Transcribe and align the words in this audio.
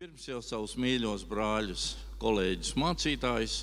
Pirms 0.00 0.22
jau 0.24 0.38
savus 0.40 0.72
mīļos 0.80 1.26
brāļus, 1.28 1.82
kolēģus, 2.22 2.70
mācītājus. 2.80 3.54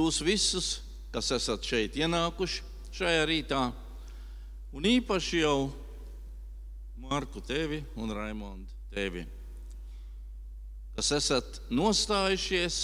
Jūs 0.00 0.20
visus, 0.24 0.68
kas 1.12 1.26
esat 1.36 1.66
šeit 1.68 1.98
ienākuši 2.00 2.62
šajā 2.88 3.26
rītā, 3.28 3.58
un 4.72 4.88
īpaši 4.88 5.42
jau 5.42 5.58
Marku 7.04 7.42
tevi 7.44 7.82
un 8.00 8.14
Raimondu 8.16 8.72
tevi, 8.94 9.26
kas 10.96 11.10
esat 11.18 11.58
nostājušies, 11.68 12.78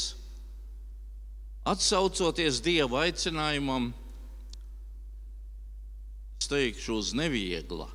atsaucoties 1.73 2.61
Dieva 2.69 3.07
aicinājumam, 3.07 3.89
es 6.37 6.53
teikšu, 6.53 6.99
uz 7.01 7.15
neviegla 7.17 7.89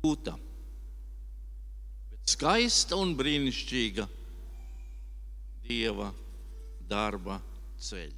grūta, 0.00 0.32
bet 2.10 2.32
skaista 2.32 2.96
un 2.96 3.12
brīnišķīga 3.16 4.06
dieva 5.68 6.10
darba 6.88 7.40
ceļa. 7.80 8.16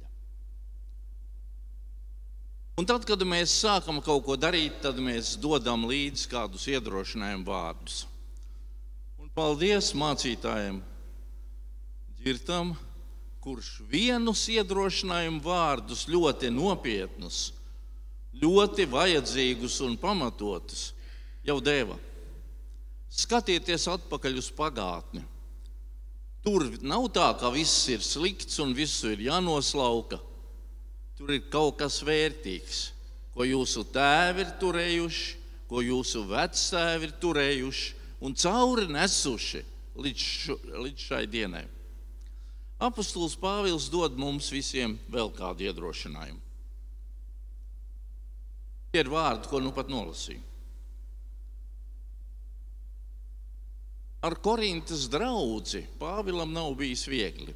Un 2.79 2.87
tad, 2.89 3.03
kad 3.05 3.21
mēs 3.27 3.51
sākam 3.51 3.99
kaut 4.01 4.23
ko 4.25 4.35
darīt, 4.39 4.79
tad 4.81 4.97
mēs 4.97 5.35
dodam 5.37 5.83
līdzi 5.85 6.29
kādus 6.31 6.65
iedrošinājumu 6.71 7.45
vārdus. 7.45 8.05
Un 9.19 9.29
paldies 9.35 9.91
mācītājiem, 9.93 10.81
Girtam, 12.23 12.71
kurš 13.43 13.81
vienus 13.91 14.47
iedrošinājumu 14.47 15.43
vārdus 15.43 16.07
ļoti 16.07 16.49
nopietnus, 16.49 17.51
ļoti 18.39 18.87
vajadzīgus 18.87 19.81
un 19.83 19.97
pamatotus 19.99 20.93
jau 21.45 21.59
deva. 21.63 21.97
Skatieties 23.13 23.85
atpakaļ 23.91 24.39
uz 24.41 24.49
pagātni. 24.55 25.21
Tur 26.43 26.65
nav 26.83 27.07
tā, 27.15 27.29
ka 27.39 27.51
viss 27.53 27.85
ir 27.91 28.03
slikts 28.03 28.59
un 28.59 28.73
viss 28.75 29.03
ir 29.07 29.21
jānoslauka. 29.23 30.19
Tur 31.15 31.31
ir 31.31 31.45
kaut 31.53 31.77
kas 31.79 32.01
vērtīgs, 32.03 32.79
ko 33.35 33.45
jūsu 33.47 33.85
tēvi 33.93 34.43
ir 34.43 34.55
turējuši, 34.59 35.29
ko 35.69 35.83
jūsu 35.85 36.25
vectēvi 36.27 37.07
ir 37.07 37.13
turējuši 37.21 37.93
un 38.27 38.35
cauri 38.35 38.89
nesuši 38.91 39.63
līdz, 40.03 40.25
šu, 40.43 40.57
līdz 40.83 41.05
šai 41.07 41.23
dienai. 41.29 41.63
Apostols 42.83 43.37
Pāvils 43.39 43.87
dod 43.93 44.17
mums 44.19 44.49
visiem 44.51 44.97
vēl 45.11 45.31
kādu 45.37 45.69
iedrošinājumu. 45.69 46.41
Tie 48.91 49.01
ir 49.01 49.09
vārdi, 49.09 49.47
ko 49.49 49.61
nu 49.63 49.71
pat 49.73 49.87
nolasīju. 49.89 50.52
Ar 54.23 54.35
Korintas 54.39 55.09
draugu 55.11 55.83
Pāvilam 55.99 56.53
nav 56.55 56.77
bijis 56.79 57.03
viegli. 57.11 57.53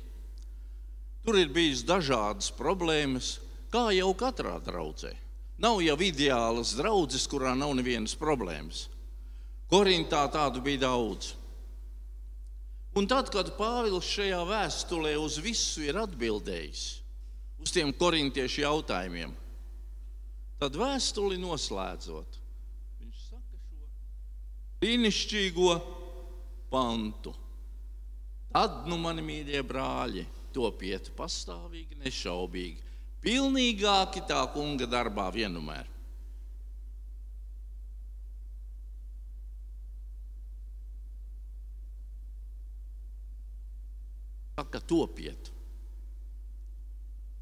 Tur 1.24 1.40
ir 1.40 1.50
bijis 1.52 1.84
dažādas 1.88 2.52
problēmas, 2.56 3.38
kā 3.72 3.90
jau 3.96 4.14
katrā 4.16 4.58
draudzē. 4.64 5.14
Nav 5.60 5.82
jau 5.82 5.98
ideālas 6.04 6.76
draudzes, 6.78 7.26
kurā 7.28 7.56
nav 7.58 7.74
nevienas 7.76 8.14
problēmas. 8.16 8.86
Korintā 9.72 10.22
tādu 10.32 10.62
bija 10.64 10.86
daudz. 10.86 11.34
Un 12.96 13.08
tad, 13.08 13.32
kad 13.34 13.52
Pāvils 13.58 14.08
šajā 14.08 14.40
vēstulē 14.48 15.18
uz 15.20 15.38
visu 15.44 15.84
ir 15.86 16.00
atbildējis, 16.00 16.86
uz 17.62 17.74
tiem 17.76 17.92
korintiešu 17.94 18.64
jautājumiem, 18.64 19.36
tad 20.62 20.80
vēstuli 20.80 21.38
noslēdzot, 21.42 22.40
viņš 23.02 23.28
saka 23.28 23.60
šo 23.68 23.84
brīnišķīgo 24.82 25.76
pantu. 26.72 27.34
Tad, 28.52 28.88
nu, 28.90 28.98
mani 29.02 29.22
mīļie 29.22 29.62
brāļi, 29.68 30.24
topiet 30.56 31.12
pastāvīgi, 31.18 32.00
nešaubīgi, 32.02 32.82
pilnīgāki 33.22 34.24
tā 34.30 34.40
kunga 34.54 34.88
darbā 34.90 35.28
vienmēr. 35.36 35.92
Saka, 44.58 44.82
topiet. 44.82 45.52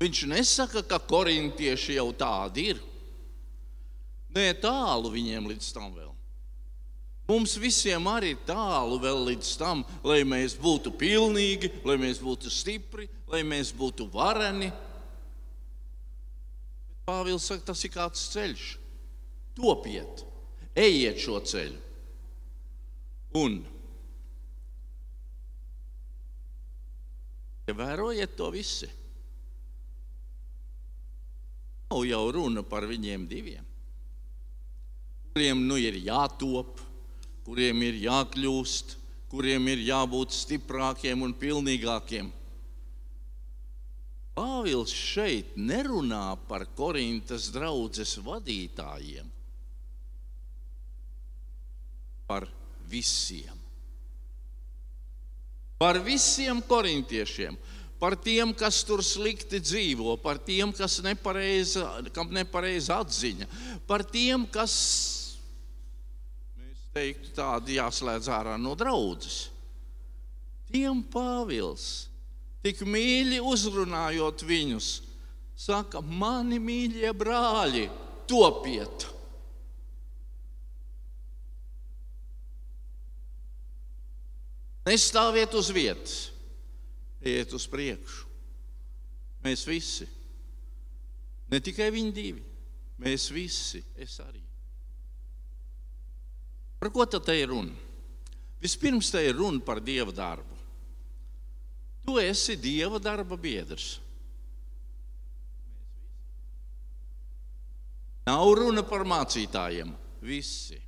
Viņš 0.03 0.25
nesaka, 0.27 0.83
ka 0.83 0.99
korintieši 0.99 1.95
jau 1.95 2.09
tādi 2.11 2.73
ir. 2.73 2.81
Nē, 4.35 4.49
tālu 4.59 5.13
viņiem 5.13 5.47
līdz 5.47 5.69
tam 5.71 5.93
vēl. 5.95 6.11
Mums 7.25 7.55
visiem 7.57 8.05
arī 8.05 8.35
ir 8.35 8.41
tālu 8.45 8.99
vēl 9.01 9.23
līdz 9.31 9.51
tam, 9.57 9.81
lai 10.05 10.19
mēs 10.27 10.53
būtu 10.61 10.91
pilnīgi, 10.93 11.71
lai 11.87 11.97
mēs 11.97 12.21
būtu 12.21 12.51
stipri, 12.53 13.07
lai 13.31 13.41
mēs 13.41 13.71
būtu 13.73 14.05
vareni. 14.13 14.69
Pāvils 17.05 17.47
saka, 17.49 17.71
tas 17.71 17.81
ir 17.85 17.93
kāds 17.93 18.27
ceļš. 18.33 18.67
Topiet, 19.57 20.21
ejiet 20.77 21.17
šo 21.21 21.39
ceļu. 21.41 21.81
Un 23.41 23.57
ievērojiet 27.65 28.37
to 28.37 28.53
visi. 28.53 28.91
Nav 31.89 32.05
jau 32.05 32.25
runa 32.37 32.61
par 32.65 32.85
viņiem 32.89 33.25
diviem, 33.29 33.65
kuriem 35.33 35.65
nu 35.65 35.77
ir 35.81 35.97
jātop 36.05 36.84
kuriem 37.45 37.83
ir 37.85 37.99
jākļūst, 38.07 38.95
kuriem 39.29 39.69
ir 39.69 39.83
jābūt 39.85 40.33
stiprākiem 40.33 41.21
un 41.25 41.35
pilnīgākiem. 41.37 42.31
Pāvils 44.35 44.91
šeit 44.91 45.53
nerunā 45.55 46.35
par 46.49 46.65
Korintas 46.75 47.47
draugas 47.55 48.17
vadītājiem, 48.19 49.29
par 52.27 52.49
visiem. 52.89 53.61
Par 55.79 55.99
visiem 56.03 56.59
korintiešiem, 56.63 57.55
par 57.99 58.15
tiem, 58.19 58.51
kas 58.55 58.81
tur 58.87 59.03
slikti 59.03 59.59
dzīvo, 59.59 60.17
par 60.23 60.39
tiem, 60.39 60.71
kas 60.75 60.97
nepareiza, 61.03 61.85
kam 62.15 62.31
nepareiza 62.35 62.99
atziņa, 63.03 63.47
par 63.87 64.03
tiem, 64.07 64.47
kas 64.51 64.75
teiktu, 66.95 67.33
tādi 67.35 67.75
jāslēdz 67.75 68.29
ārā 68.31 68.55
no 68.59 68.71
draudzes. 68.79 69.49
Tiem 70.71 71.01
Pāvils, 71.11 72.07
tik 72.63 72.85
mīļi 72.87 73.41
uzrunājot 73.43 74.45
viņus, 74.47 74.87
saka, 75.59 75.99
mani 75.99 76.59
mīļie 76.63 77.11
brāļi, 77.15 77.89
topiet! 78.31 79.09
Nestāviet 84.85 85.53
uz 85.57 85.71
vietas, 85.73 86.15
ejiet 87.25 87.53
uz 87.57 87.65
priekšu. 87.67 88.27
Mēs 89.45 89.65
visi, 89.67 90.07
ne 91.51 91.59
tikai 91.61 91.91
viņi 91.93 92.13
divi, 92.13 92.43
mēs 93.01 93.27
visi, 93.33 93.81
es 93.99 94.19
arī. 94.21 94.45
Par 96.79 96.91
ko 96.93 97.05
tad 97.09 97.29
ir 97.33 97.49
runa? 97.49 97.73
Vispirms 98.61 99.11
te 99.13 99.21
ir 99.25 99.35
runa 99.37 99.61
par 99.65 99.81
dieva 99.83 100.13
darbu. 100.15 100.55
Tu 102.05 102.17
esi 102.21 102.55
dieva 102.61 102.99
darba 103.01 103.37
biedrs. 103.37 103.99
Nav 108.25 108.47
runa 108.57 108.81
par 108.85 109.05
mācītājiem. 109.05 109.91
Visi. 110.25 110.79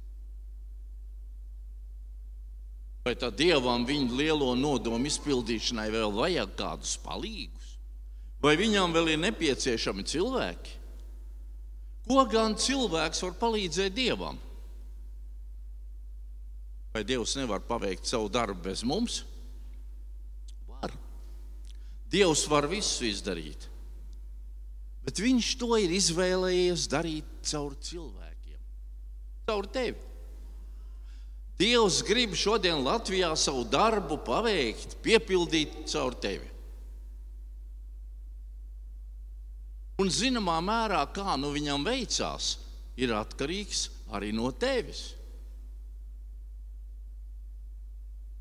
Vai 3.06 3.14
tad 3.16 3.38
dievam 3.40 3.86
viņa 3.88 4.18
lielo 4.20 4.50
nodomu 4.58 5.08
izpildīšanai 5.08 5.88
vēl 5.94 6.12
vajag 6.18 6.56
kādus 6.58 6.98
palīgus? 7.00 7.78
Vai 8.42 8.58
viņam 8.60 8.92
vēl 8.94 9.14
ir 9.14 9.22
nepieciešami 9.22 10.04
cilvēki? 10.06 10.74
Ko 12.08 12.26
gan 12.30 12.58
cilvēks 12.58 13.24
var 13.24 13.38
palīdzēt 13.40 13.96
dievam? 13.96 14.42
Vai 16.98 17.04
Dievs 17.06 17.36
nevar 17.38 17.60
paveikt 17.62 18.08
savu 18.10 18.26
darbu 18.26 18.64
bez 18.64 18.82
mums? 18.82 19.20
Var. 20.66 20.90
Dievs 22.10 22.48
var 22.50 22.66
visu 22.66 23.06
izdarīt. 23.06 23.68
Bet 25.06 25.22
viņš 25.22 25.50
to 25.62 25.78
ir 25.78 25.94
izvēlējies 25.94 26.88
darīt 26.90 27.28
caur 27.46 27.76
cilvēkiem, 27.86 28.64
caur 29.46 29.68
tevi. 29.70 30.02
Dievs 31.62 32.00
grib 32.08 32.34
šodien 32.34 32.82
Latvijā 32.82 33.30
savu 33.38 33.62
darbu 33.70 34.18
paveikt, 34.26 34.98
piepildīt 35.06 35.78
caur 35.94 36.18
tevi. 36.18 36.50
Un 40.02 40.10
zināmā 40.10 40.58
mērā, 40.66 41.06
kā 41.14 41.38
nu 41.38 41.54
viņam 41.54 41.86
veicās, 41.86 42.56
ir 42.98 43.14
atkarīgs 43.14 43.86
arī 44.18 44.34
no 44.34 44.50
tevis. 44.50 45.12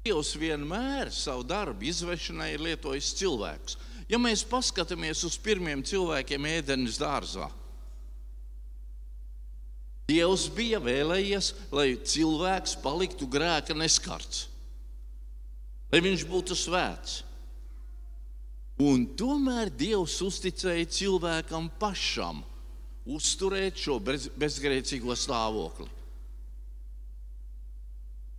Dievs 0.06 0.36
vienmēr 0.38 1.10
savu 1.10 1.42
darbu 1.42 1.88
izvešanai 1.90 2.52
ir 2.54 2.62
lietojis 2.62 3.10
cilvēkus. 3.18 3.74
Ja 4.06 4.20
mēs 4.22 4.44
paskatāmies 4.46 5.24
uz 5.26 5.34
pirmiem 5.42 5.82
cilvēkiem 5.82 6.46
ēdenes 6.46 7.00
dārzā, 7.00 7.48
Dievs 10.06 10.44
bija 10.54 10.78
vēlējies, 10.78 11.48
lai 11.74 11.96
cilvēks 11.98 12.76
paliktu 12.78 13.26
grēka 13.26 13.74
neskarts, 13.74 14.44
lai 15.90 15.98
viņš 16.04 16.22
būtu 16.30 16.54
svēts. 16.54 17.24
Un 18.86 19.08
tomēr 19.18 19.72
Dievs 19.74 20.20
uzticēja 20.22 20.86
cilvēkam 21.00 21.66
pašam 21.80 22.44
uzturēt 23.10 23.82
šo 23.82 23.98
bez, 23.98 24.28
bezgrēcīgo 24.38 25.18
stāvokli. 25.18 25.90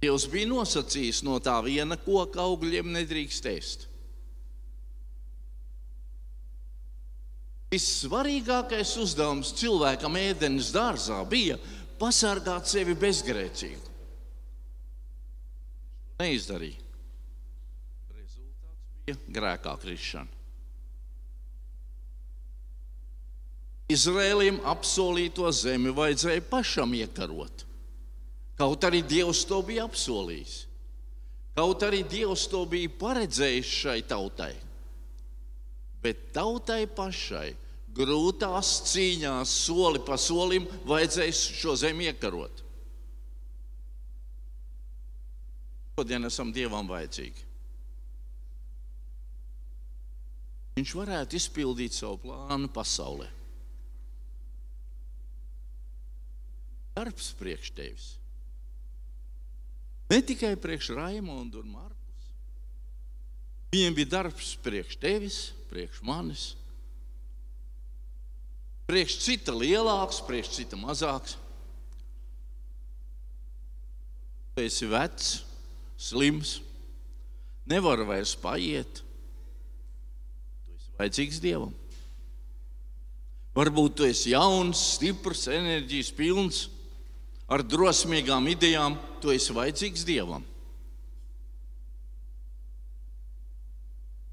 Dievs 0.03 0.27
bija 0.29 0.49
nosacījis 0.51 1.23
no 1.25 1.39
tā 1.41 1.55
viena 1.65 1.97
koka 1.97 2.44
augļiem 2.44 2.91
nedrīkst 2.94 3.47
ēst. 3.49 3.88
Vissvarīgākais 7.73 8.94
uzdevums 9.01 9.51
cilvēkam 9.57 10.15
ēdenes 10.21 10.69
dārzā 10.71 11.17
bija 11.27 11.57
pasargāt 11.99 12.69
sevi 12.69 12.95
bezgrēcīgu. 12.95 13.95
Neizdarīja. 16.21 16.79
Rezultāts 18.15 19.03
bija 19.09 19.19
grēkā 19.39 19.75
krišana. 19.81 20.31
Izrēlim 23.91 24.57
apsolīto 24.67 25.51
zemi 25.55 25.93
vajadzēja 25.95 26.43
pašam 26.50 26.95
iekarot. 26.97 27.66
Kaut 28.57 28.86
arī 28.88 29.04
Dievs 29.06 29.44
to 29.45 29.62
bija 29.65 29.86
apsolījis. 29.86 30.56
Kaut 31.57 31.83
arī 31.86 32.04
Dievs 32.09 32.48
to 32.50 32.63
bija 32.69 32.89
paredzējis 33.01 33.75
šai 33.81 34.00
tautai 34.09 34.56
bet 36.07 36.30
tautai 36.36 36.86
pašai 36.88 37.50
grūtās 37.98 38.69
cīņās, 38.92 39.51
soli 39.65 40.01
pa 40.06 40.19
solim, 40.21 40.68
vajadzēs 40.88 41.42
šo 41.57 41.74
zemi 41.80 42.06
iekarot. 42.12 42.62
Šodien 45.98 46.30
esam 46.30 46.53
Dievam 46.53 46.88
vajadzīgi. 46.92 47.45
Viņš 50.77 50.94
varētu 50.94 51.39
izpildīt 51.39 51.98
savu 51.98 52.21
plānu 52.27 52.69
pasaulē. 52.69 53.31
Darbs 56.94 57.31
priekš 57.39 57.74
tevis. 57.74 58.12
Ne 60.07 60.21
tikai 60.24 60.56
priekš 60.56 60.94
Raimondu 60.95 61.59
un 61.59 61.74
Marku. 61.75 61.95
Viņiem 63.74 63.98
bija 63.98 64.12
darbs 64.15 64.54
priekš 64.63 64.95
tevis, 65.01 65.39
priekš 65.68 66.00
manis. 66.07 66.45
Priekš 68.88 69.18
cita 69.19 69.51
lielāks, 69.51 70.21
priekš 70.24 70.54
cita 70.56 70.80
mazāks. 70.80 71.36
Tu 74.56 74.63
esi 74.63 74.88
vecs, 74.88 75.33
slims, 76.00 76.62
nevar 77.68 78.00
vairs 78.07 78.31
paiet. 78.39 79.03
Tu 80.63 80.77
esi 80.77 80.95
vajadzīgs 81.01 81.44
Dievam. 81.44 81.75
Varbūt 83.57 84.00
tu 84.00 84.07
esi 84.07 84.31
jauns, 84.31 84.80
stiprs, 84.95 85.48
enerģijas 85.51 86.13
pilns, 86.15 86.63
ar 87.47 87.63
drosmīgām 87.63 88.49
idejām. 88.51 88.97
Tu 89.21 89.33
esi 89.33 89.55
vajadzīgs 89.55 90.05
Dievam. 90.05 90.44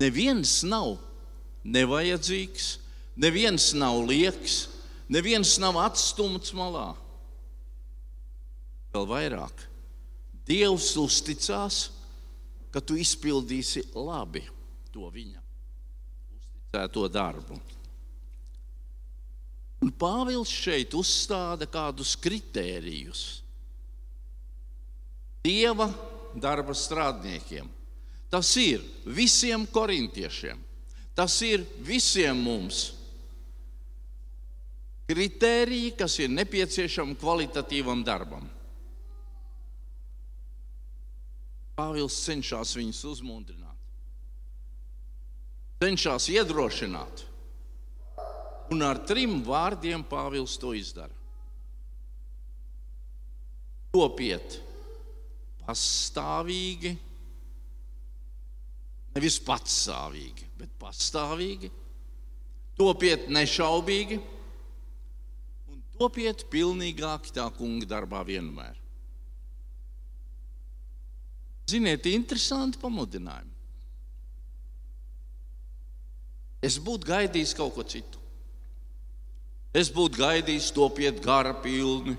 Neviens 0.02 0.58
nav 0.66 0.98
nevajadzīgs, 1.64 2.74
neviens 3.16 3.70
nav 3.78 4.02
lieks, 4.04 4.66
neviens 5.08 5.54
nav 5.62 5.78
atstumts 5.80 6.52
malā. 6.56 6.90
Vēl 8.92 9.08
vairāk, 9.08 9.64
Dievs 10.44 10.90
uzticās, 11.00 11.86
ka 12.74 12.82
tu 12.84 12.98
izpildīsi 13.00 13.86
labi 13.96 14.44
to 14.92 15.08
viņa 15.08 15.40
uzticēto 16.74 17.08
darbu. 17.08 17.58
Un 19.84 19.92
Pāvils 19.92 20.48
šeit 20.48 20.96
uzstāda 20.96 21.68
kādus 21.68 22.14
kritērijus 22.16 23.24
Dieva 25.44 25.90
darba 26.40 26.72
strādniekiem 26.72 27.68
Tas 28.34 28.48
ir 28.58 28.82
visiem 29.06 29.62
korintiešiem, 29.70 30.58
tas 31.14 31.36
ir 31.46 31.62
visiem 31.86 32.34
mums. 32.34 32.88
Kritēriji, 35.06 35.92
kas 35.94 36.16
ir 36.18 36.32
nepieciešami 36.32 37.14
kvalitatīvam 37.20 38.02
darbam. 38.02 38.48
Pāvils 41.78 42.16
cenšas 42.26 42.74
viņus 42.74 43.04
uzmundrināt, 43.12 43.78
cenšas 45.78 46.26
iedrošināt. 46.34 47.26
Un 48.72 48.84
ar 48.86 49.00
trim 49.04 49.40
vārdiem 49.44 50.04
Pāvils 50.08 50.56
to 50.60 50.72
izdara. 50.76 51.12
Topiet 53.94 54.56
pastāvīgi, 55.64 56.94
Nevis 59.14 59.36
patstāvīgi, 59.46 60.48
bet 60.58 60.72
pastāvīgi. 60.80 61.70
Topiet 62.74 63.28
nešaubīgi 63.30 64.16
un 65.70 65.82
topiet 65.94 66.42
pilnīgāk 66.50 67.28
tā 67.36 67.44
kunga 67.54 67.86
darbā 67.92 68.24
vienmēr. 68.26 68.80
Ziniet, 71.70 72.08
interesanti 72.10 72.80
pamudinājumi. 72.82 73.52
Es 76.64 76.80
būtu 76.82 77.06
gaidījis 77.06 77.54
kaut 77.54 77.76
ko 77.76 77.84
citu. 77.86 78.23
Es 79.74 79.90
būtu 79.90 80.20
gaidījis 80.22 80.70
topiet 80.74 81.18
gara 81.24 81.54
pilni. 81.64 82.14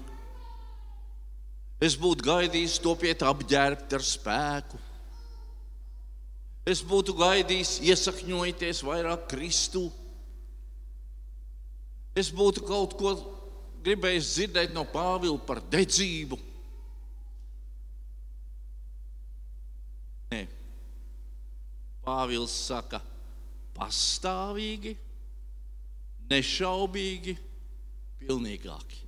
Es 1.79 1.95
būtu 1.99 2.25
gaidījis 2.27 2.79
topiet 2.83 3.23
apģērbti 3.23 3.95
ar 3.95 4.03
spēku. 4.03 4.79
Es 6.65 6.81
būtu 6.81 7.13
gaidījis, 7.15 7.77
iesakņojieties 7.85 8.81
vairāk 8.87 9.27
Kristu. 9.29 9.85
Es 12.17 12.31
būtu 12.33 12.63
kaut 12.65 12.95
ko 12.97 13.13
gribējis 13.85 14.31
dzirdēt 14.33 14.73
no 14.73 14.85
Pāvila 14.89 15.37
par 15.45 15.61
dedzību. 15.71 16.39
Nē, 20.33 20.41
Pāvils 22.07 22.55
saka, 22.65 23.01
pastāvīgi, 23.77 24.95
nešaubīgi, 26.31 27.35
pilnīgāki. 28.27 29.01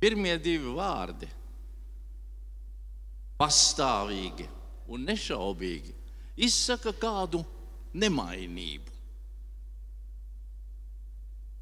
Pirmie 0.00 0.34
divi 0.42 0.72
vārdi 0.76 1.28
pastāvīgi 3.40 4.46
un 4.92 5.06
nešaubīgi 5.08 5.94
izsaka 6.46 6.92
kādu 7.00 7.40
nemainību 7.96 8.96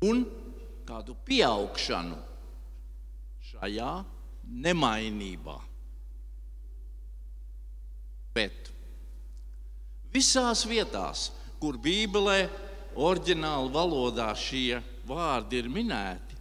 un 0.05 0.25
kādu 0.85 1.15
pieaugšanu 1.27 2.19
šajā 3.51 3.93
nemainībā. 4.65 5.57
Bet. 8.35 8.71
Visās 10.15 10.63
vietās, 10.69 11.29
kur 11.59 11.79
Bībelē, 11.81 12.45
oriģināla 12.97 13.71
valodā 13.73 14.29
šie 14.39 14.79
vārdi 15.09 15.61
ir 15.61 15.69
minēti, 15.71 16.37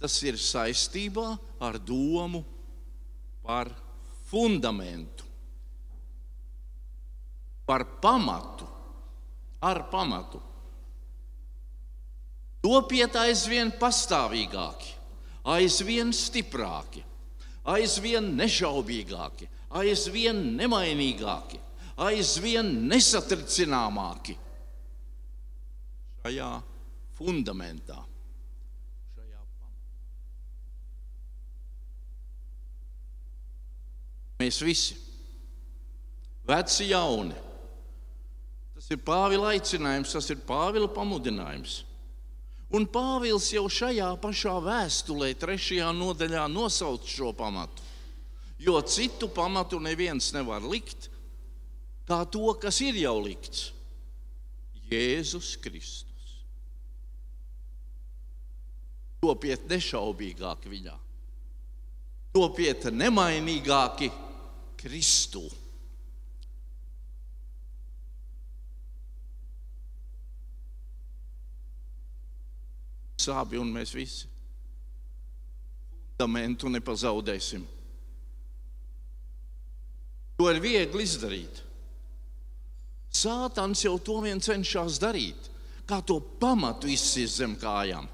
tas 0.00 0.16
ir 0.26 0.38
saistībā 0.40 1.26
ar 1.64 1.78
domu 1.80 2.42
par 3.44 3.70
fundamentu, 4.28 5.24
par 7.64 7.86
pamatu, 8.02 8.68
ar 9.64 9.86
pamatu. 9.92 10.40
Topiet 12.64 13.16
aizvien 13.20 13.72
pastāvīgāki, 13.80 14.94
aizvien 15.52 16.12
stiprāki, 16.16 17.02
aizvien 17.68 18.30
nešaubīgāki, 18.38 19.48
aizvien 19.80 20.40
nemainīgāki, 20.56 21.60
aizvien 22.00 22.70
nesatricināmāki 22.88 24.38
šajā 26.24 26.50
fundamentā. 27.18 27.98
Šajā 29.12 29.40
Mēs 34.40 34.60
visi, 34.64 34.96
veci, 36.48 36.86
jauni, 36.88 37.36
tas 38.72 38.88
ir 38.88 39.02
Pāvila 39.04 39.52
aicinājums, 39.52 40.14
tas 40.16 40.30
ir 40.32 40.40
Pāvila 40.48 40.88
pamudinājums. 40.88 41.82
Un 42.72 42.88
Pāvils 42.88 43.50
jau 43.52 43.66
šajā 43.68 44.08
pašā 44.24 44.54
vēstulē, 44.64 45.28
trešajā 45.36 45.92
nodaļā, 45.92 46.46
nosauc 46.48 47.04
šo 47.04 47.34
pamatu. 47.36 47.84
Jo 48.64 48.80
citu 48.80 49.28
pamatu 49.28 49.76
neviens 49.76 50.32
nevar 50.32 50.64
likt, 50.64 51.10
kā 52.08 52.22
to, 52.24 52.48
kas 52.56 52.80
ir 52.80 52.96
jau 53.04 53.18
likts- 53.20 53.74
Jēzus 54.88 55.54
Kristus. 55.60 56.13
Topiet 59.24 59.62
nešaubīgāk 59.70 60.66
viņā, 60.68 60.94
topiet 62.34 62.90
nemainīgāki 62.92 64.10
Kristū. 64.76 65.46
Sābi 73.24 73.56
un 73.56 73.72
mēs 73.72 73.94
visi 73.96 74.28
fundamentu 76.14 76.68
nepazaudēsim. 76.68 77.64
To 80.38 80.50
ir 80.50 80.60
viegli 80.62 81.04
izdarīt. 81.06 81.62
Sātans 83.14 83.84
jau 83.84 83.96
to 84.02 84.20
vien 84.24 84.40
cenšas 84.42 84.98
darīt, 85.02 85.50
kā 85.86 86.00
to 86.02 86.18
pamatu 86.40 86.90
izsist 86.90 87.38
zem 87.38 87.54
kājām. 87.58 88.08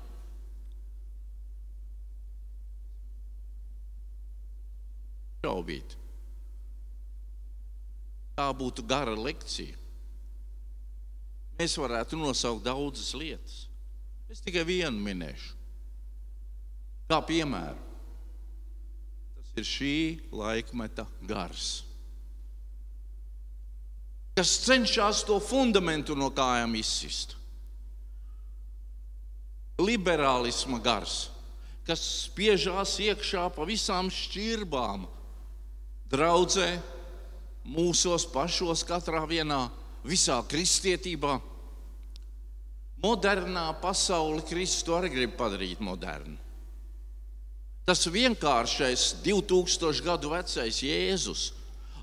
Šaubīt. 5.40 5.96
Tā 8.36 8.48
būtu 8.56 8.84
gara 8.88 9.16
lekcija. 9.16 9.76
Mēs 11.60 11.76
varētu 11.76 12.16
nosaukt 12.20 12.64
daudzas 12.64 13.12
lietas. 13.16 13.66
Es 14.32 14.40
tikai 14.44 14.64
vienu 14.64 15.02
minēšu. 15.04 15.56
Kā 17.10 17.18
piemēru, 17.26 17.80
tas 19.36 19.54
ir 19.58 19.66
šī 19.66 19.94
laikmeta 20.30 21.08
gars 21.26 21.80
kas 24.40 24.56
cenšas 24.64 25.18
to 25.28 25.36
fundamentu 25.36 26.14
no 26.16 26.30
kājām 26.32 26.72
izsist. 26.80 27.34
Liberālisma 29.76 30.78
gars, 30.80 31.26
kas 31.84 32.00
spiežās 32.24 32.94
iekšā 33.04 33.42
pa 33.52 33.66
visām 33.68 34.08
šķirbām, 34.08 35.04
draudzē, 36.10 36.68
mūsos 37.70 38.26
pašos, 38.32 38.82
katrā 38.86 39.22
vienā, 39.30 39.68
visā 40.04 40.40
kristietībā. 40.48 41.38
Modernā 43.00 43.70
pasaule 43.80 44.42
Kristu 44.44 44.96
arī 44.96 45.08
grib 45.14 45.36
padarīt 45.38 45.80
modernu. 45.80 46.36
Tas 47.88 48.04
vienkāršais 48.06 49.22
2000 49.24 50.04
gadu 50.04 50.34
vecais 50.34 50.82
Jēzus 50.84 51.46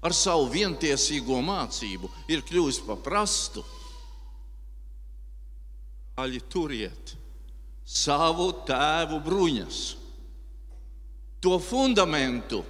ar 0.02 0.16
savu 0.16 0.50
vientiesīgo 0.52 1.38
mācību 1.46 2.10
ir 2.34 2.42
kļuvis 2.48 2.82
par 2.88 3.00
prastu. 3.06 3.64
Aļi 6.18 6.42
turiet 6.50 7.14
savu 7.88 8.50
tēvu 8.68 9.22
bruņas, 9.24 9.82
to 11.40 11.60
fundamentu. 11.62 12.64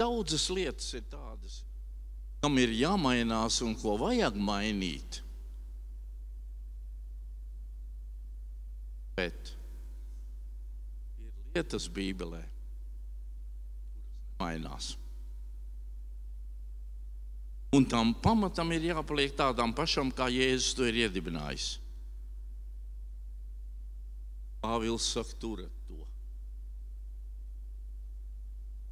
Daudzas 0.00 0.46
lietas 0.48 0.88
ir 0.96 1.04
tādas, 1.12 1.60
kam 2.40 2.56
ir 2.62 2.72
jāmainās 2.72 3.60
un 3.66 3.74
ko 3.76 3.98
vajag 4.00 4.38
mainīt. 4.40 5.20
Bet 9.18 9.52
lietas 11.52 11.90
Bībelē, 11.92 12.40
kuras 12.40 12.60
mainās. 14.40 14.94
Un 17.70 17.86
tam 17.86 18.10
pamatam 18.18 18.72
ir 18.74 18.88
jāpaliek 18.90 19.36
tādam 19.38 19.72
pašam, 19.76 20.10
kā 20.10 20.26
Jēzus 20.32 20.74
to 20.74 20.88
ir 20.88 21.04
iedibinājis. 21.04 21.76
Pāvils 24.60 25.06
saka, 25.14 25.36
turiet 25.40 25.76
to. 25.86 25.99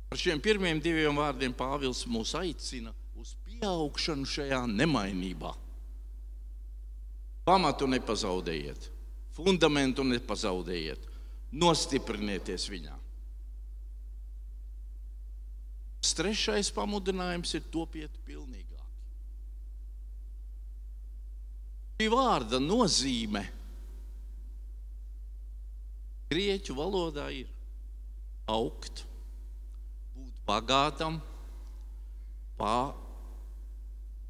Ar 0.09 0.21
šiem 0.21 0.41
pirmiem 0.41 0.81
diviem 0.81 1.19
vārdiem 1.21 1.53
Pāvils 1.53 2.07
mūs 2.09 2.33
aicina 2.39 2.95
uz 3.19 3.35
pieaugšanu 3.45 4.29
šajā 4.29 4.63
nemainībā. 4.71 5.53
Pamatu 7.49 7.89
nepazaudējiet, 7.89 8.89
fundamentu 9.37 10.05
nepazaudējiet 10.05 11.05
nostiprinieties 11.53 12.67
viņā. 12.73 12.97
Trešais 16.19 16.73
pamudinājums 16.75 17.53
ir 17.55 17.67
topiet 17.71 18.15
pilnīgāk. 18.27 18.87
Šī 21.99 22.09
vārda 22.11 22.59
nozīme 22.63 23.45
grieķu 26.33 26.75
valodā 26.79 27.29
ir 27.35 27.47
augt, 28.51 29.05
bagātam, 30.49 31.21
pā, 32.59 32.79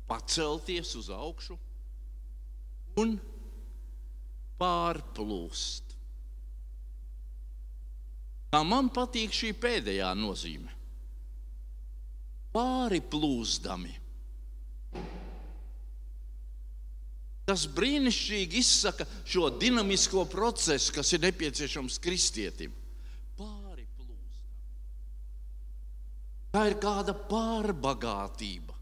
pacelties 0.09 0.95
uz 0.99 1.11
augšu 1.15 1.59
un 2.99 3.15
pārplūst. 4.59 5.95
Kā 8.49 8.65
man 8.65 8.89
patīk 8.89 9.35
šī 9.37 9.53
pēdējā 9.61 10.11
nozīme. 10.17 10.73
Pāri 12.55 13.03
plūzdami. 13.05 13.93
Tas 17.49 17.65
brīnišķīgi 17.73 18.61
izsaka 18.61 19.07
šo 19.25 19.49
dinamisko 19.61 20.25
procesu, 20.29 20.93
kas 20.97 21.13
ir 21.17 21.23
nepieciešams 21.25 22.01
kristietim. 22.05 22.73
Pāri 23.39 23.87
plūzdam. 23.97 24.49
Tā 26.53 26.65
ir 26.71 26.79
kāda 26.81 27.13
pārbagātība. 27.29 28.79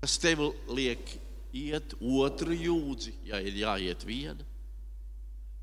kas 0.00 0.16
tev 0.16 0.46
liek 0.72 1.12
iet 1.52 1.92
otru 2.00 2.56
jūdzi, 2.56 3.12
ja 3.28 3.40
ir 3.44 3.58
jāiet 3.60 4.04
viena. 4.08 4.46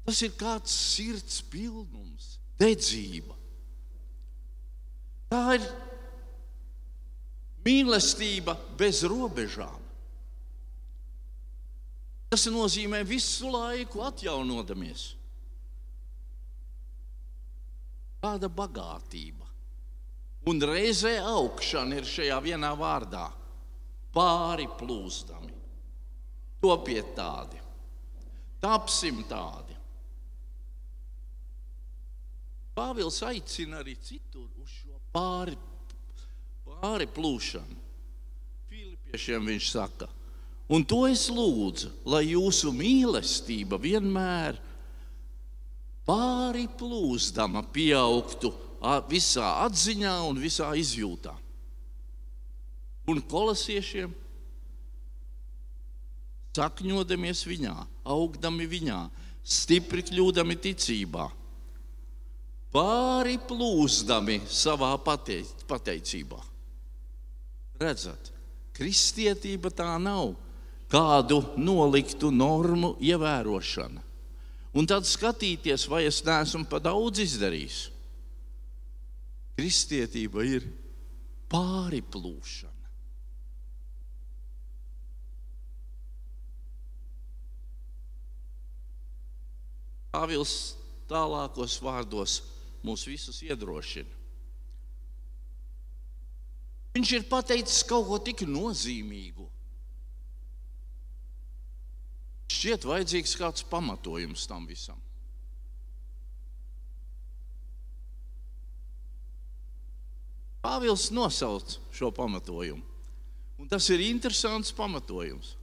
Tas 0.06 0.22
ir 0.24 0.36
kāds 0.40 0.72
sirds 0.72 1.42
pilnums, 1.52 2.38
dedzība. 2.62 3.36
Tā 5.28 5.42
ir 5.58 5.66
mīlestība 7.66 8.56
bez 8.80 9.02
robežām. 9.10 9.84
Tas 12.32 12.46
nozīmē 12.52 13.02
visu 13.08 13.50
laiku 13.52 14.04
atjaunoties. 14.06 15.17
Kāda 18.24 18.50
bagātība. 18.50 19.46
Un 20.48 20.62
reizē 20.64 21.18
augšana 21.20 22.00
ir 22.00 22.08
šajā 22.08 22.38
vienā 22.44 22.72
vārdā- 22.80 23.28
pāri 24.16 24.68
plūstami. 24.80 25.54
Topiet 26.62 27.14
tādi, 27.16 27.60
tapsim 28.62 29.24
tādi. 29.30 29.76
Pāvils 32.78 33.22
aicina 33.26 33.82
arī 33.82 33.96
citur 34.02 34.48
uz 34.62 34.70
šo 34.70 34.98
pāri, 35.14 35.58
pāri 36.66 37.08
plūšanu. 37.10 37.78
Filipiešiem 38.70 39.46
viņš 39.50 39.70
saka, 39.72 40.08
un 40.70 40.86
to 40.86 41.06
es 41.08 41.30
lūdzu, 41.30 41.92
lai 42.06 42.24
jūsu 42.34 42.74
mīlestība 42.74 43.80
vienmēr 43.82 44.60
pāri 46.08 46.68
plūzdama 46.80 47.66
pieaugtu 47.74 48.54
visā 49.12 49.50
atziņā 49.66 50.14
un 50.30 50.40
visā 50.40 50.72
izjūtā. 50.80 51.34
Un 53.08 53.22
kolosiešiem 53.24 54.14
sakņodamies 56.58 57.44
viņā, 57.46 57.74
augdami 58.10 58.66
viņā, 58.66 59.02
stipri 59.46 60.02
kļūdami 60.08 60.58
ticībā 60.64 61.28
pāri 62.74 63.38
plūzdami 63.48 64.42
savā 64.50 64.92
pateicībā. 65.02 66.42
Redzat, 67.78 68.32
kristietība 68.76 69.72
tā 69.74 69.94
nav 70.02 70.34
kādu 70.92 71.40
noliktu 71.62 72.32
normu 72.34 72.96
ievērošana. 73.04 74.07
Un 74.76 74.88
tad 74.90 75.08
skatīties, 75.08 75.88
vai 75.90 76.04
es 76.10 76.20
neesmu 76.26 76.68
pa 76.70 76.82
daudz 76.84 77.22
izdarījis. 77.24 77.78
Kristietība 79.58 80.44
ir 80.46 80.68
pāriplūšana. 81.50 82.74
Pāvils 90.18 90.54
tālākos 91.10 91.80
vārdos 91.84 92.40
mūs 92.86 93.08
visus 93.10 93.42
iedrošina. 93.46 94.14
Viņš 96.98 97.12
ir 97.14 97.28
pateicis 97.30 97.84
kaut 97.86 98.08
ko 98.10 98.18
tik 98.26 98.42
nozīmīgu. 98.50 99.46
Šķiet, 102.58 102.88
vajadzīgs 102.90 103.36
kāds 103.38 103.66
pamatojums 103.70 104.48
tam 104.50 104.66
visam. 104.66 104.98
Pāvils 110.64 111.12
nosauc 111.14 111.78
šo 111.94 112.10
pamatojumu. 112.12 112.82
Un 113.58 113.70
tas 113.70 113.86
ir 113.94 114.02
interesants 114.06 114.74
pamatojums. 114.76 115.54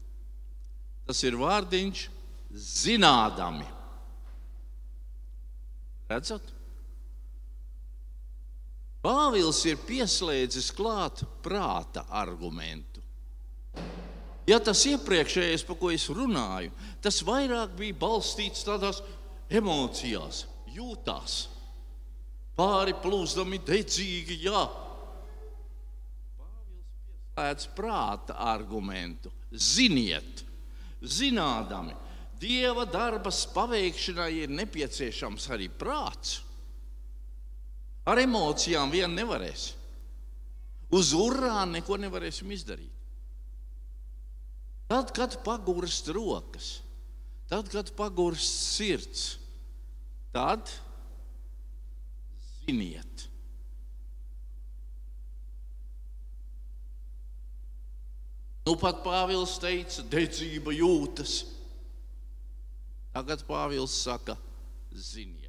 Tas 1.06 1.20
ir 1.26 1.36
vārdiņš 1.38 2.06
zinādami. 2.54 3.66
Redzat? 6.08 6.54
Pāvils 9.04 9.60
ir 9.68 9.82
pieslēdzis 9.84 10.70
klāt 10.72 11.26
prāta 11.44 12.06
argumentu. 12.08 13.02
Ja 14.46 14.58
tas 14.60 14.82
iepriekšējais, 14.90 15.64
par 15.64 15.78
ko 15.80 15.90
es 15.94 16.04
runāju, 16.12 16.72
tas 17.00 17.22
vairāk 17.24 17.72
bija 17.78 17.96
balstīts 17.96 18.66
tādās 18.66 19.00
emocijās, 19.48 20.44
jūtās, 20.74 21.36
pāri 22.58 22.92
plūzdami, 23.00 23.62
dedzīgi, 23.64 24.42
jā. 24.44 24.64
Pieslēdz 27.34 27.70
prāta 27.74 28.36
argumentu. 28.52 29.32
Ziniet, 29.50 30.44
zinādami, 31.00 31.96
Dieva 32.44 32.84
darbas 32.84 33.44
paveikšanai 33.54 34.32
ir 34.42 34.50
nepieciešams 34.52 35.46
arī 35.54 35.70
prāts. 35.70 36.42
Ar 38.04 38.20
emocijām 38.20 38.90
vien 38.92 39.14
nevarēs. 39.16 39.70
Uz 40.92 41.14
urāna 41.16 41.78
neko 41.78 41.96
nevarēsim 42.02 42.50
izdarīt. 42.52 42.93
Tad, 44.88 45.12
kad 45.16 45.36
pagurst 45.44 46.08
rokas, 46.12 46.82
tad, 47.48 47.70
kad 47.72 47.90
pagurst 47.96 48.74
sirds, 48.76 49.38
tad 50.32 50.68
ziniet. 52.64 53.28
Nu, 58.64 58.78
pat 58.80 59.02
Pāvils 59.04 59.58
teica, 59.60 60.04
dedzība 60.08 60.72
jūtas. 60.72 61.42
Tagad 63.12 63.44
Pāvils 63.48 63.92
saka, 64.06 64.38
ziniet 64.92 65.44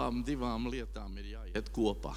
abām 0.00 0.22
divām 0.24 0.68
lietām 0.72 1.16
ir 1.20 1.34
jāiet 1.34 1.68
kopā. 1.74 2.14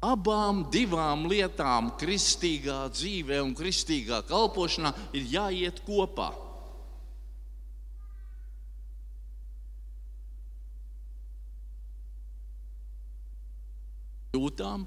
Abām 0.00 0.62
divām 0.72 1.26
lietām, 1.28 1.90
kristīgā 2.00 2.86
dzīvē 2.94 3.40
un 3.44 3.52
kristīgā 3.56 4.22
kalpošanā, 4.28 4.94
ir 5.12 5.26
jāiet 5.28 5.82
kopā. 5.84 6.30
Jūtām, 14.32 14.86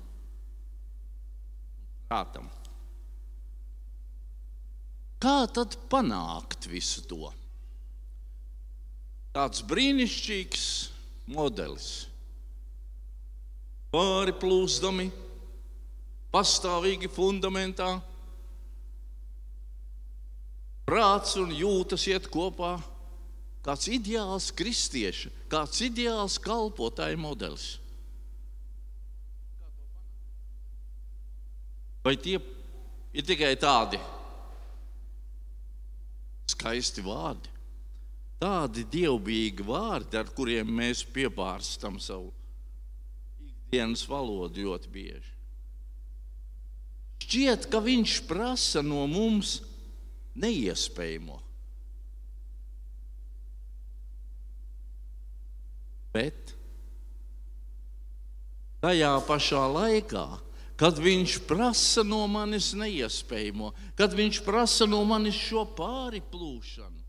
prātam. 2.09 2.49
Kā 5.21 5.37
tad 5.51 5.77
panākt 5.91 6.65
visu 6.71 7.03
to? 7.05 7.29
tāds 9.33 9.63
brīnišķīgs 9.65 10.65
modelis. 11.33 12.05
Pāri 13.93 14.33
plūzdami, 14.33 15.05
pastāvīgi 16.33 17.09
fundamentā, 17.13 17.91
prāts 20.89 21.37
un 21.37 21.53
jūtas 21.53 22.07
iet 22.09 22.27
kopā. 22.33 22.79
Kāds 23.63 23.87
ideāls 23.87 24.49
kristieša, 24.51 25.29
kāds 25.47 25.79
ideāls 25.85 26.35
kalpotāja 26.41 27.15
modelis. 27.15 27.77
Vai 32.03 32.17
tie 32.19 32.35
ir 33.15 33.23
tikai 33.23 33.53
tādi 33.55 34.01
skaisti 36.51 37.05
vārdi? 37.05 37.53
tādi 38.43 38.83
dievbijīgi 38.91 39.63
vārdi, 39.63 40.19
ar 40.19 40.31
kuriem 40.35 40.71
mēs 40.81 41.03
piepārstam 41.15 41.99
savu 42.01 42.31
ikdienas 43.73 44.05
valodu 44.05 44.61
ļoti 44.61 44.89
bieži. 44.93 45.31
Šķiet, 47.23 47.65
ka 47.71 47.79
viņš 47.81 48.19
prasa 48.29 48.83
no 48.85 49.07
mums 49.09 49.63
neiespējamo. 50.37 51.39
Bet 56.13 56.53
tajā 58.83 59.13
pašā 59.25 59.63
laikā, 59.73 60.27
kad 60.77 60.99
viņš 61.01 61.39
prasa 61.49 62.03
no 62.05 62.27
manis 62.29 62.75
neiespējamo, 62.77 63.71
kad 63.97 64.13
viņš 64.13 64.43
prasa 64.45 64.85
no 64.85 65.01
manis 65.07 65.39
šo 65.39 65.65
pāri 65.73 66.21
plūšanu, 66.21 67.01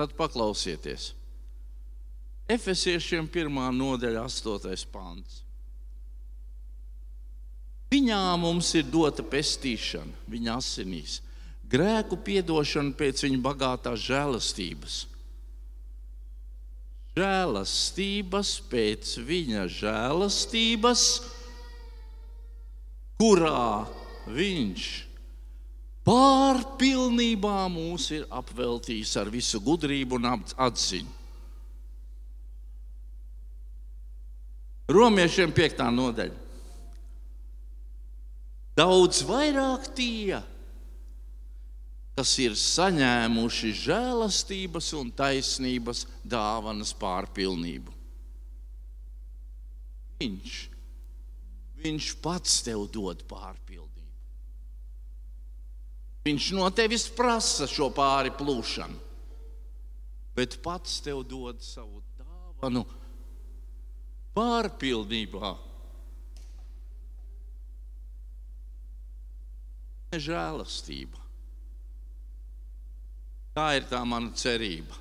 Tad 0.00 0.14
paklausieties. 0.16 1.10
Efesiešiem 2.50 3.28
1. 3.30 3.60
nodaļa, 3.76 4.24
8. 4.26 4.88
pāns. 4.90 5.40
Viņā 7.90 8.22
mums 8.38 8.70
ir 8.78 8.86
dota 8.90 9.22
pestīšana, 9.26 10.14
viņa 10.30 10.56
asinīs, 10.58 11.20
grēku 11.70 12.18
piedošana 12.26 12.94
pēc 12.98 13.22
viņa 13.26 13.40
bagātās 13.42 14.02
žēlastības. 14.06 14.98
Žēlastības 17.18 18.52
pēc 18.70 19.14
viņa 19.26 19.68
žēlastības, 19.74 21.04
kurā 23.18 23.86
viņš 24.30 24.90
pārpilnībā 26.06 27.56
mūs 27.70 28.10
ir 28.14 28.26
apveltījis 28.30 29.16
ar 29.22 29.30
visu 29.34 29.62
gudrību 29.62 30.18
un 30.18 30.30
atziņu. 30.38 31.19
Romiešiem 34.90 35.52
5. 35.54 35.84
nodaļa. 35.94 36.38
Daudz 38.74 39.20
vairāk 39.28 39.86
tie, 39.94 40.40
kas 42.18 42.32
ir 42.42 42.56
saņēmuši 42.58 43.70
žēlastības 43.84 44.90
un 44.98 45.12
taisnības 45.14 46.04
dāvanas 46.26 46.90
pārpilnību. 46.98 47.94
Viņš, 50.20 50.56
viņš 51.84 52.10
pats 52.24 52.58
tev 52.66 52.88
dod 52.92 53.22
pārpilnību. 53.30 53.88
Viņš 56.26 56.50
no 56.58 56.66
tevis 56.76 57.06
prasa 57.16 57.68
šo 57.70 57.88
pāri 57.94 58.32
plūšanu, 58.36 58.98
bet 60.36 60.58
pats 60.64 60.98
tev 61.04 61.22
dod 61.28 61.62
savu 61.64 62.02
dāvanu 62.18 62.84
pārpildībā. 64.36 65.54
Žēlastība. 70.10 71.20
Tā 73.54 73.66
ir 73.78 73.86
tā 73.90 74.00
mana 74.06 74.32
cerība. 74.34 74.96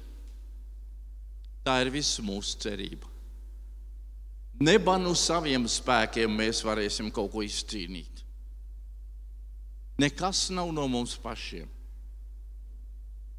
Tā 1.66 1.80
ir 1.84 1.92
visu 1.94 2.26
mūsu 2.26 2.58
cerība. 2.62 3.10
Neba 4.60 4.98
no 5.00 5.14
saviem 5.16 5.64
spēkiem 5.72 6.34
mēs 6.36 6.60
varēsim 6.68 7.12
kaut 7.16 7.32
ko 7.32 7.44
izcīnīt. 7.46 8.26
Nekas 10.00 10.50
nav 10.56 10.72
no 10.76 10.88
mums 10.92 11.16
pašiem. 11.20 11.68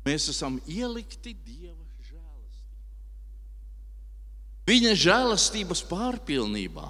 Mēs 0.05 0.31
esam 0.33 0.57
ielikti 0.69 1.35
Dieva. 1.37 1.80
Viņa 4.71 4.95
žēlastības 4.95 5.83
pārpilnībā. 5.91 6.87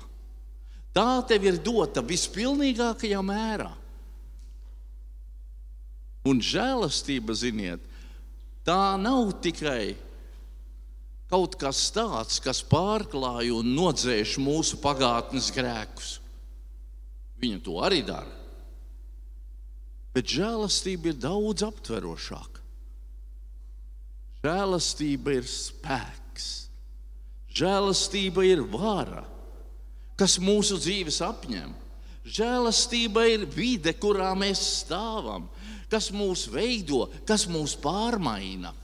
Tā 0.92 1.22
tev 1.30 1.46
ir 1.46 1.60
dota 1.64 2.02
vispilnīgākajā 2.04 3.20
mērā. 3.24 3.70
Un 6.28 6.42
žēlastība, 6.44 7.32
ziniet, 7.32 7.80
tā 8.66 8.98
nav 9.00 9.30
tikai 9.40 9.94
kaut 11.30 11.54
kas 11.56 11.86
tāds, 11.94 12.40
kas 12.42 12.60
pārklāj 12.66 13.52
un 13.54 13.70
nodzēš 13.76 14.36
mūsu 14.42 14.80
pagātnes 14.82 15.48
grēkus. 15.54 16.18
Viņa 17.40 17.62
to 17.64 17.78
arī 17.86 18.02
dara. 18.04 18.36
Bet 20.10 20.26
žēlastība 20.28 21.12
ir 21.12 21.20
daudz 21.22 21.62
aptverošāka. 21.64 22.58
Žēlastība 24.42 25.36
ir 25.38 25.46
spēks, 25.48 26.48
žēlastība 27.54 28.44
ir 28.46 28.62
vara, 28.70 29.24
kas 30.18 30.38
mūsu 30.42 30.78
dzīves 30.80 31.20
apņem. 31.24 31.72
Žēlastība 32.30 33.24
ir 33.32 33.46
vide, 33.48 33.94
kurā 33.96 34.30
mēs 34.38 34.60
stāvam, 34.82 35.48
kas 35.90 36.10
mūs 36.14 36.46
veido, 36.52 37.08
kas 37.26 37.46
mūs 37.50 37.74
pārmaina. 37.80 38.74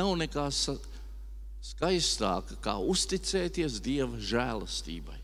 Nav 0.00 0.16
nekā 0.18 0.48
skaistāka, 0.50 2.56
kā 2.58 2.74
uzticēties 2.82 3.78
Dieva 3.84 4.18
žēlastībai. 4.18 5.20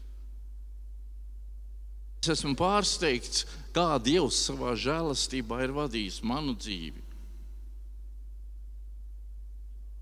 Es 2.20 2.36
esmu 2.36 2.54
pārsteigts, 2.54 3.48
kā 3.74 3.96
Dievs 4.04 4.44
savā 4.46 4.76
žēlastībā 4.78 5.64
ir 5.64 5.74
vadījis 5.74 6.20
manu 6.22 6.54
dzīvi. 6.54 7.09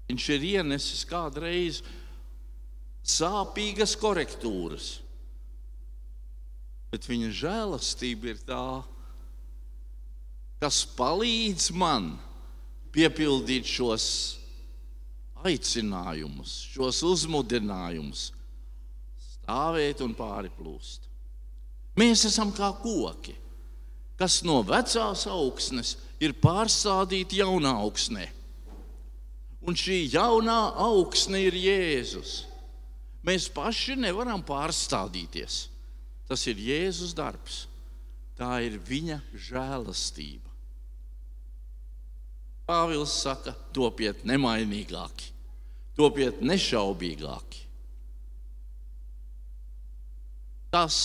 Viņš 0.09 0.29
ir 0.33 0.47
ienesis 0.55 1.05
kādreiz 1.09 1.83
sāpīgas 3.05 3.93
korektūras, 4.01 4.99
bet 6.89 7.05
viņa 7.09 7.29
žēlastība 7.37 8.33
ir 8.33 8.41
tā, 8.49 8.65
kas 10.63 10.81
palīdz 10.97 11.69
man 11.77 12.15
piepildīt 12.95 13.69
šos 13.69 14.07
aicinājumus, 15.47 16.55
šos 16.73 17.03
uzmudinājumus, 17.07 18.31
stāvēt 19.35 20.01
un 20.05 20.17
pāri 20.17 20.51
plūst. 20.57 21.05
Mēs 21.99 22.25
esam 22.29 22.51
kā 22.55 22.73
koki, 22.81 23.37
kas 24.19 24.41
no 24.47 24.61
vecās 24.67 25.27
augsnes 25.31 25.95
ir 26.23 26.35
pārstādīti 26.43 27.43
jaunā 27.43 27.77
augsnē. 27.85 28.27
Un 29.69 29.77
šī 29.77 30.01
jaunā 30.15 30.73
augsne 30.81 31.43
ir 31.45 31.57
Jēzus. 31.59 32.47
Mēs 33.27 33.51
paši 33.53 33.99
nevaram 34.01 34.41
pārstādīties. 34.47 35.67
Tas 36.29 36.45
ir 36.49 36.61
Jēzus 36.63 37.13
darbs. 37.17 37.67
Tā 38.39 38.63
ir 38.65 38.79
viņa 38.81 39.19
žēlastība. 39.49 40.47
Pāvils 42.69 43.13
saka, 43.25 43.55
topiet 43.73 44.25
nemainīgāki, 44.29 45.33
topiet 45.97 46.43
nešaubīgāki. 46.45 47.65
Tas 50.69 50.99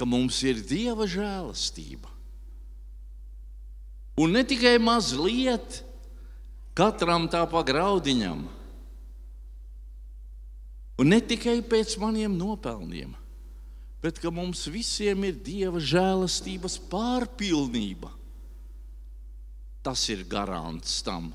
ka 0.00 0.08
mums 0.08 0.38
ir 0.48 0.62
Dieva 0.64 1.04
žēlastība. 1.04 2.08
Un 4.16 4.32
ne 4.32 4.40
tikai 4.48 4.78
mazliet, 4.80 5.82
katram 6.76 7.28
tā 7.30 7.42
pa 7.50 7.62
graudiņam, 7.66 8.44
un 11.00 11.10
ne 11.10 11.20
tikai 11.24 11.60
pēc 11.64 11.96
maniem 12.00 12.36
nopelniem, 12.36 13.14
bet 14.00 14.20
ka 14.20 14.32
mums 14.32 14.66
visiem 14.72 15.24
ir 15.28 15.36
Dieva 15.44 15.80
žēlastības 15.80 16.78
pārpilnība. 16.90 18.12
Tas 19.80 20.02
ir 20.12 20.26
garants 20.28 21.00
tam, 21.04 21.30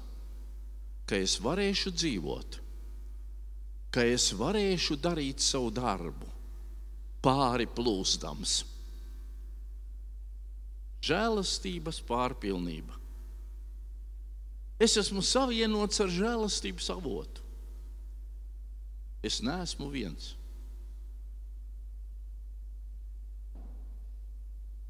ka 1.10 1.17
es 1.17 1.39
varēšu 1.41 1.93
dzīvot, 1.93 2.60
ka 3.89 4.06
es 4.06 4.30
varēšu 4.38 4.98
darīt 5.02 5.41
savu 5.41 5.71
darbu 5.74 6.30
pāri 7.26 7.65
plūstams. 7.65 8.60
Žēlastības 11.06 12.02
pārpilnība. 12.06 13.04
Es 14.81 14.97
esmu 14.99 15.23
savienots 15.23 16.01
ar 16.03 16.11
žēlastības 16.11 16.89
avotu. 16.91 17.43
Es 19.25 19.39
neesmu 19.41 19.88
viens. 19.89 20.33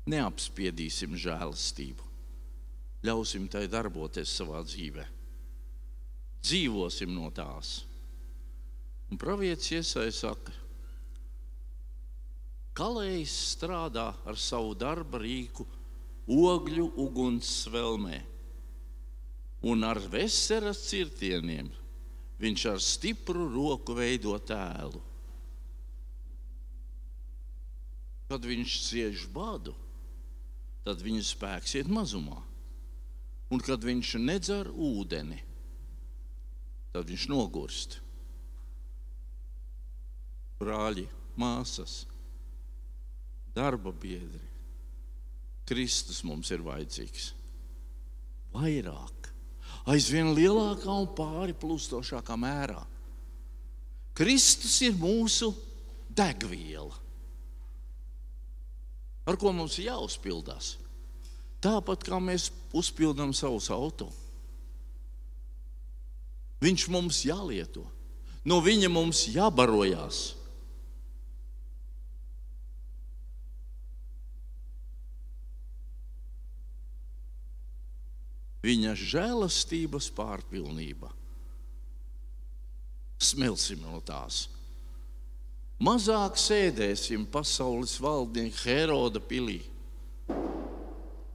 Neapspiedīsim 0.09 1.15
žēlastību. 1.17 2.03
Ļausim 3.05 3.45
tai 3.49 3.65
darboties 3.69 4.33
savā 4.33 4.61
dzīvē. 4.65 5.05
Dzīvosim 6.45 7.13
no 7.13 7.29
tās. 7.33 7.79
Un 9.09 9.21
pravietis 9.21 9.71
iesaistās 9.77 10.21
saka, 10.25 10.53
Kalējs 12.75 13.33
strādā 13.53 14.09
ar 14.27 14.35
savu 14.35 14.73
darba 14.75 15.21
rīku 15.21 15.63
ogļu 16.27 16.89
uguns 16.99 17.47
svelmē, 17.61 18.17
un 19.65 19.81
ar 19.87 19.97
veseras 20.13 20.83
cirtieniem 20.85 21.71
viņš 22.41 22.65
ar 22.69 22.81
stipru 22.83 23.47
roku 23.49 23.95
veido 23.97 24.35
tēlu. 24.37 25.01
Kad 28.29 28.45
viņš 28.45 28.75
cieš 28.87 29.25
badu, 29.33 29.73
tad 30.85 31.01
viņa 31.01 31.23
spēks 31.25 31.77
iet 31.79 31.89
mazumā. 31.89 32.37
Un 33.53 33.61
kad 33.61 33.83
viņš 33.85 34.15
nedzer 34.21 34.69
ūdeni, 34.69 35.37
tad 36.93 37.09
viņš 37.09 37.27
nogurst. 37.29 37.99
Brāļi, 40.61 41.05
māsas, 41.37 42.03
darba 43.53 43.93
biedri. 43.93 44.41
Kristus 45.65 46.21
mums 46.25 46.51
ir 46.53 46.61
vajadzīgs. 46.65 47.31
Vairāk, 48.55 49.14
aizvien 49.89 50.33
lielākā 50.33 50.89
un 50.89 51.07
pāri 51.17 51.55
plūstošākā 51.57 52.37
mērā. 52.39 52.81
Kristus 54.15 54.77
ir 54.85 54.95
mūsu 54.95 55.51
degviela, 56.15 56.93
ar 59.27 59.37
ko 59.41 59.51
mums 59.51 59.77
jāuzpildās. 59.81 60.75
Tāpat 61.65 62.05
kā 62.05 62.19
mēs 62.21 62.51
uzpildām 62.77 63.33
savus 63.33 63.71
auto. 63.73 64.11
Viņš 66.61 66.87
mums 66.93 67.23
jālieto, 67.25 67.83
no 68.45 68.61
viņa 68.63 68.89
mums 68.93 69.25
jābarojās. 69.33 70.35
Viņa 78.65 78.95
žēlastības 78.97 80.09
pārpilnība. 80.15 81.11
Smelsim 83.21 83.83
no 83.85 84.01
tās. 84.05 84.45
Mazāk 85.85 86.37
sēdēsim 86.39 87.25
pasaules 87.31 87.97
valdnieka 88.01 88.63
Heroda 88.63 89.19
pilī. 89.19 89.59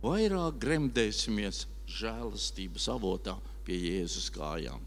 Vairāk 0.00 0.56
gremdēsimies 0.62 1.66
žēlastības 1.90 2.86
avotā 2.92 3.34
pie 3.66 3.76
Jēzus 3.76 4.30
kājām. 4.32 4.80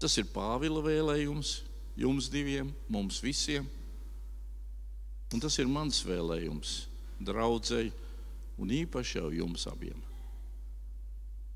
Tas 0.00 0.16
ir 0.20 0.28
Pāvila 0.32 0.82
vēlējums 0.84 1.58
jums 2.00 2.30
diviem, 2.32 2.72
mums 2.88 3.20
visiem. 3.24 3.68
Un 5.32 5.42
tas 5.42 5.56
ir 5.60 5.68
mans 5.70 6.00
vēlējums 6.06 6.74
draudzēji 7.24 7.92
un 8.58 8.72
īpaši 8.72 9.18
jau 9.18 9.30
jums 9.34 9.66
abiem. 9.70 10.00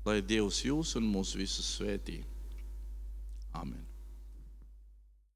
Lai 0.07 0.21
Dievs 0.23 0.63
jūs 0.65 0.95
un 0.99 1.07
mūs 1.11 1.35
visus 1.37 1.75
svētī. 1.77 2.21
Amen. 3.53 3.88